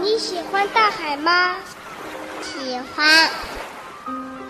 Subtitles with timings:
[0.00, 1.56] 你喜欢大海吗？
[2.42, 3.30] 喜欢。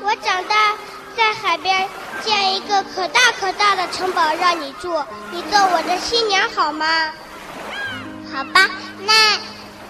[0.03, 0.75] 我长大
[1.17, 1.89] 在海边
[2.25, 6.87] 建一个可大可大的城堡让你住，你做我的新娘好吗？
[8.33, 8.69] 好吧，
[9.07, 9.39] 那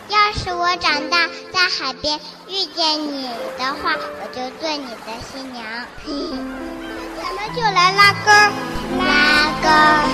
[0.09, 3.29] 要是我长大在海边遇见你
[3.59, 5.65] 的话，我就做你的新娘。
[7.19, 8.31] 咱们就来拉钩，
[9.05, 9.69] 拉钩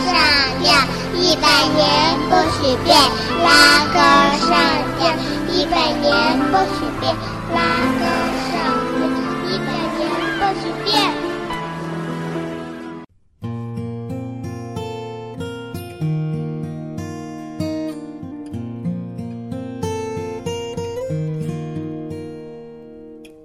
[0.06, 0.14] 上
[0.62, 0.72] 吊，
[1.20, 2.96] 一百年不许变。
[3.44, 3.98] 拉钩
[4.46, 4.50] 上
[4.98, 5.02] 吊，
[5.52, 6.10] 一百年
[6.50, 7.14] 不许变。
[7.54, 7.58] 拉
[7.98, 8.04] 钩
[8.48, 8.50] 上
[8.96, 9.00] 吊，
[9.46, 10.00] 一百年
[10.38, 10.90] 不许变。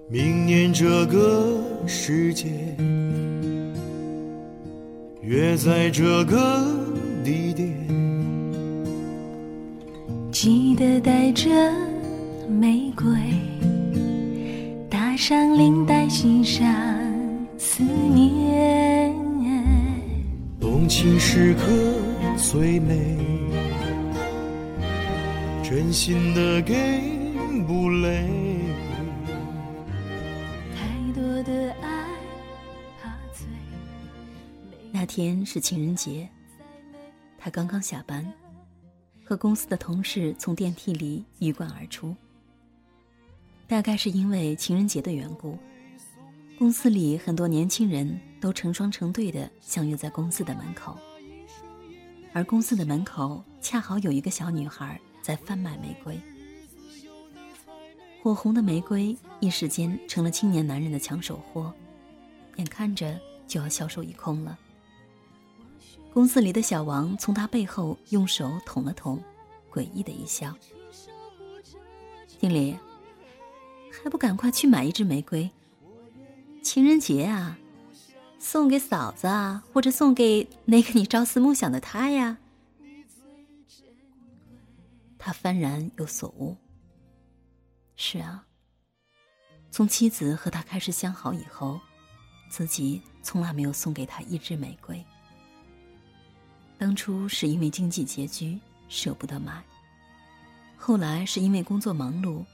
[0.10, 1.14] 明年这个
[1.86, 2.48] 世界，
[5.22, 6.66] 约在这个
[7.26, 7.76] 地点。
[10.32, 11.50] 记得带着
[12.48, 13.06] 玫瑰，
[14.90, 16.66] 打上领带，系上
[17.58, 19.14] 思念。
[20.60, 21.66] 动情时刻
[22.38, 23.18] 最美，
[25.62, 27.02] 真心的给
[27.68, 28.26] 不累。
[30.74, 32.06] 太多的爱
[33.02, 33.46] 怕醉。
[34.92, 36.28] 那天是情人节，
[37.38, 38.26] 他刚刚下班，
[39.26, 42.16] 和公司的同事从电梯里鱼贯而出。
[43.68, 45.58] 大概是因为情人节的缘故，
[46.58, 50.98] 公司里很多年轻人都成双成对的相约在公司的门口，
[52.32, 56.18] 而公司的门口恰好有一个小女孩在贩卖玫瑰。
[58.24, 61.74] 火红的玫瑰一时间成了青年男人的抢手货，
[62.56, 64.58] 眼看着就要销售一空了。
[66.14, 69.22] 公司里的小王从他背后用手捅了捅，
[69.72, 70.56] 诡异的一笑
[72.40, 72.76] ：“经理，
[74.04, 75.50] 还不赶快去买一支玫瑰？
[76.62, 77.58] 情人节啊，
[78.40, 82.38] 送给嫂子啊，或者送给那个你朝思暮想的他呀。”
[85.18, 86.56] 他幡然有所悟。
[87.96, 88.46] 是啊，
[89.72, 91.80] 从妻子和他开始相好以后，
[92.50, 95.04] 自己从来没有送给他一支玫瑰。
[96.78, 99.64] 当初是因为经济拮据，舍不得买；
[100.78, 102.46] 后来是因为工作忙碌，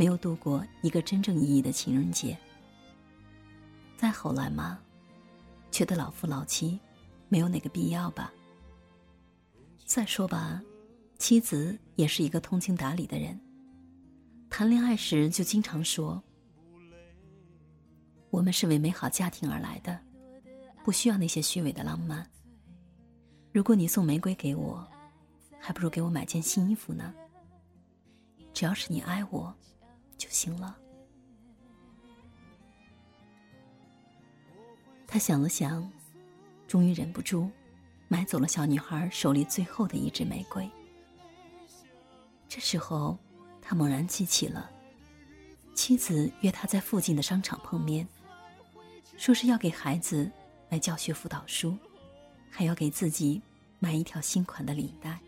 [0.00, 2.34] 没有度过一个真正意义的情人节。
[3.98, 4.80] 再后来嘛，
[5.70, 6.80] 觉得老夫老妻，
[7.28, 8.32] 没有哪个必要吧。
[9.84, 10.62] 再说吧，
[11.18, 13.38] 妻子也是一个通情达理的人。
[14.48, 16.22] 谈恋爱时就经常说
[18.32, 20.00] ：“我们是为美好家庭而来的，
[20.82, 22.26] 不需要那些虚伪的浪漫。
[23.52, 24.82] 如果你送玫瑰给我，
[25.60, 27.14] 还不如给我买件新衣服呢。
[28.54, 29.54] 只要是你爱我，
[30.20, 30.78] 就行了。”
[35.08, 35.90] 他想了想，
[36.68, 37.50] 终于忍不住，
[38.06, 40.70] 买走了小女孩手里最后的一支玫瑰。
[42.48, 43.18] 这时候。
[43.62, 44.68] 他猛然记起了，
[45.76, 48.04] 妻子约他在附近的商场碰面，
[49.16, 50.28] 说是要给孩子
[50.68, 51.78] 买教学辅导书，
[52.50, 53.40] 还要给自己
[53.78, 55.20] 买一条新款的领带。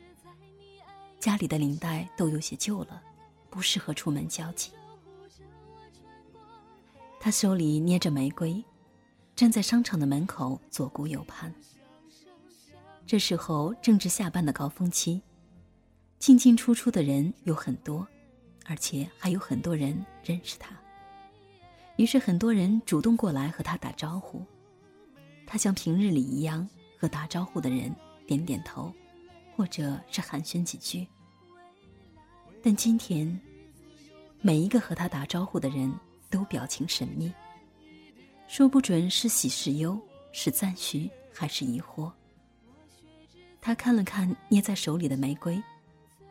[1.20, 3.00] 家里的领带都有些旧了，
[3.48, 4.72] 不适合出门交际。
[7.24, 8.60] 他手里捏着玫瑰，
[9.36, 11.54] 站在商场的门口左顾右盼。
[13.06, 15.22] 这时候正值下班的高峰期，
[16.18, 18.04] 进进出出的人有很多。
[18.66, 20.76] 而且还有很多人认识他，
[21.94, 24.44] 于是很多人主动过来和他打招呼。
[25.46, 26.68] 他像平日里一样
[26.98, 27.94] 和打招呼的人
[28.26, 28.92] 点点头，
[29.54, 31.06] 或者是寒暄几句。
[32.60, 33.40] 但今天，
[34.40, 35.92] 每一个和他打招呼的人
[36.32, 37.32] 都表情神秘，
[38.48, 39.96] 说不准是喜是忧，
[40.32, 42.10] 是赞许还是疑惑。
[43.60, 45.62] 他看了看捏在手里的玫瑰，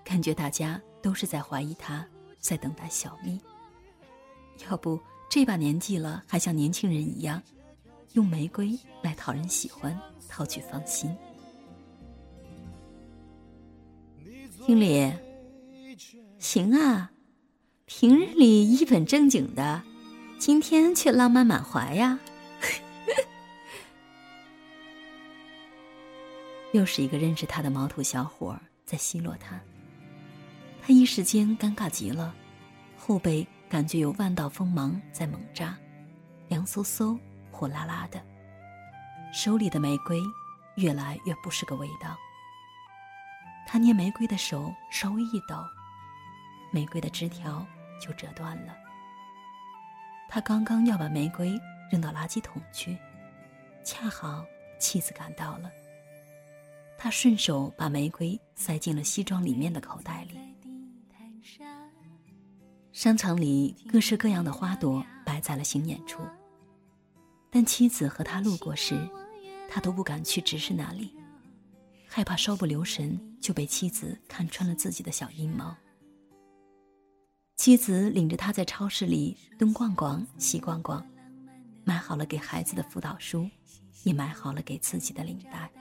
[0.04, 2.06] 感觉大家都是在怀疑他。
[2.42, 3.40] 在等待小蜜。
[4.68, 5.00] 要不
[5.30, 7.40] 这把年纪了，还像年轻人一样，
[8.14, 9.96] 用玫瑰来讨人喜欢，
[10.28, 11.16] 讨取芳心。
[14.66, 15.14] 经理，
[16.40, 17.12] 行啊，
[17.86, 19.84] 平日里一本正经的，
[20.42, 22.18] 今天却浪漫满怀呀。
[26.74, 29.62] 又是一个认识他的毛头小伙在奚落他。
[30.82, 32.34] 他一时间尴尬极了，
[32.98, 35.78] 后背感觉有万道锋芒在猛扎，
[36.48, 37.16] 凉飕飕、
[37.52, 38.20] 火辣辣的。
[39.32, 40.20] 手里的玫瑰
[40.76, 42.18] 越来越不是个味道。
[43.68, 45.64] 他捏玫瑰的手稍微一抖，
[46.72, 47.64] 玫瑰的枝条
[48.02, 48.81] 就折断了。
[50.34, 51.60] 他刚刚要把玫瑰
[51.92, 52.98] 扔到垃圾桶去，
[53.84, 54.46] 恰好
[54.80, 55.70] 妻子赶到了。
[56.98, 60.40] 他顺手把玫瑰塞进了西装里面的口袋里。
[62.94, 66.22] 商场里各式各样的花朵摆在了行眼处，
[67.50, 68.98] 但妻子和他路过时，
[69.70, 71.14] 他都不敢去直视那里，
[72.08, 75.76] 害怕稍不留神就被妻子看穿了自己的小阴谋。
[77.62, 81.06] 妻子领着他在超市里东逛逛西逛逛，
[81.84, 83.48] 买好了给孩子的辅导书，
[84.02, 85.72] 也买好了给自己的领带。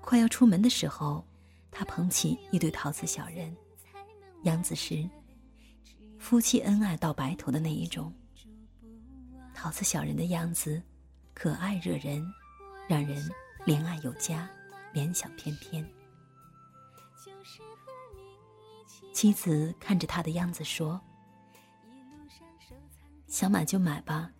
[0.00, 1.24] 快要出门的时候，
[1.70, 3.56] 他捧起一对陶瓷小人，
[4.42, 5.08] 样子是
[6.18, 8.12] 夫妻恩爱到白头的那一种。
[9.54, 10.82] 陶瓷小人的样子
[11.34, 12.28] 可爱惹人，
[12.88, 13.30] 让人
[13.64, 14.50] 怜爱有加，
[14.92, 15.88] 联想翩翩。
[19.20, 21.00] 妻子看着他的样子说
[23.26, 24.30] ：“想买就买吧。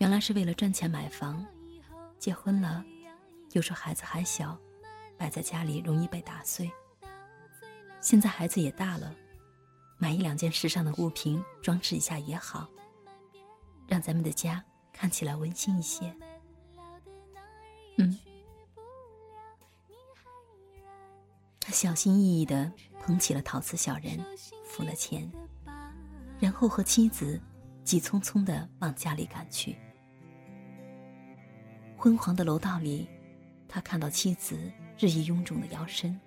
[0.00, 1.42] 原来是为了赚钱买房，
[2.18, 2.84] 结婚了，
[3.52, 4.54] 又说孩子还小，
[5.16, 6.70] 摆在家里容易被打碎。
[8.02, 9.16] 现在孩子也大了，
[9.96, 12.68] 买一两件时尚的物品装饰一下也好，
[13.86, 14.62] 让咱们的家
[14.92, 16.14] 看起来温馨一些。”
[17.96, 18.18] 嗯。
[21.70, 22.70] 小心翼翼地
[23.00, 24.18] 捧起了陶瓷小人，
[24.64, 25.30] 付了钱，
[26.38, 27.40] 然后和妻子
[27.84, 29.76] 急匆匆地往家里赶去。
[31.96, 33.08] 昏黄的楼道里，
[33.68, 34.56] 他看到妻子
[34.98, 36.18] 日益臃肿的腰身，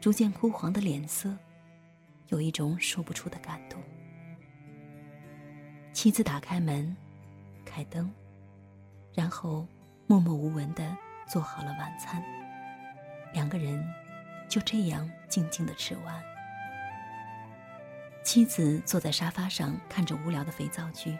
[0.00, 1.36] 逐渐枯黄的脸色，
[2.28, 3.82] 有一种说不出的感动。
[5.92, 6.96] 妻子打开门，
[7.64, 8.10] 开灯，
[9.12, 9.66] 然后
[10.06, 10.96] 默默无闻地
[11.28, 12.22] 做好了晚餐，
[13.32, 13.84] 两个人。
[14.48, 16.22] 就这样静静的吃完。
[18.22, 21.18] 妻子坐在沙发上看着无聊的肥皂剧，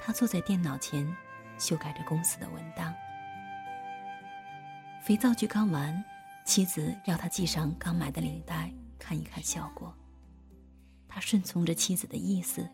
[0.00, 1.06] 他坐在电脑前
[1.58, 2.94] 修改着公司的文档。
[5.02, 6.02] 肥皂剧刚完，
[6.44, 9.94] 妻子要他系上刚买的领带，看一看效果。
[11.06, 12.68] 他顺从着妻子的意思，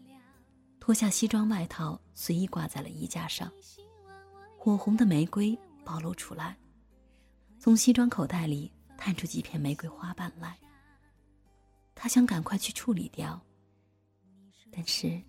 [0.79, 3.51] 脱下西装外套，随意挂在了衣架上。
[4.57, 6.57] 火红的玫瑰暴露出来，
[7.59, 8.73] 从西装口袋里。
[9.05, 10.59] 探出几片玫瑰花瓣来，
[11.95, 13.39] 他想赶快去处理掉，
[14.73, 15.23] 但是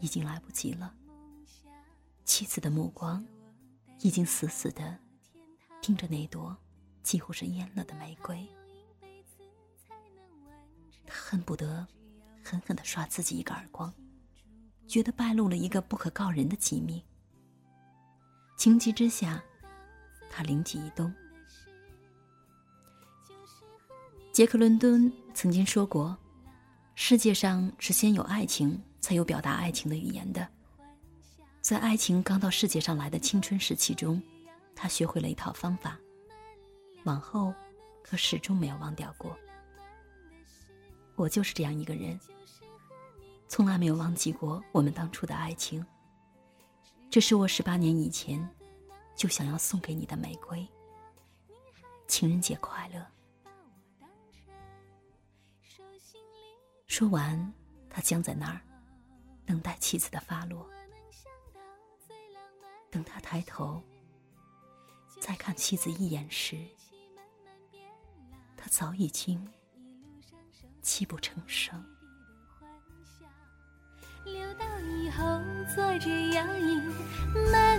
[0.00, 0.94] 已经来不及了。
[2.24, 3.22] 妻子的目光
[4.00, 4.98] 已经死死的
[5.82, 6.56] 盯着那朵
[7.02, 8.48] 几乎是蔫了的玫瑰，
[11.04, 11.86] 他恨不得
[12.42, 13.92] 狠狠的刷自己一个耳光，
[14.86, 17.04] 觉得败露了一个不可告人的机密。
[18.56, 19.44] 情急之下，
[20.30, 21.14] 他灵机一动。
[24.38, 26.16] 杰克·伦敦曾经说过
[26.94, 30.46] ：“世界上是先有爱情，才有表达爱情的语言的。”
[31.60, 34.22] 在爱情刚到世界上来的青春时期中，
[34.76, 35.98] 他学会了一套方法，
[37.02, 37.52] 往后
[38.00, 39.36] 可始终没有忘掉过。
[41.16, 42.16] 我就是这样一个人，
[43.48, 45.84] 从来没有忘记过我们当初的爱情。
[47.10, 48.48] 这是我十八年以前
[49.16, 50.64] 就想要送给你的玫瑰。
[52.06, 53.04] 情人节快乐。
[56.86, 57.52] 说完，
[57.90, 58.60] 他僵在那儿，
[59.46, 60.68] 等待妻子的发落。
[62.90, 63.82] 等他抬头，
[65.20, 66.66] 再看妻子一眼时，
[68.56, 69.46] 他早已经
[70.80, 71.84] 泣不成声。
[74.24, 75.24] 留到以后
[75.74, 76.80] 坐着摇椅
[77.52, 77.78] 慢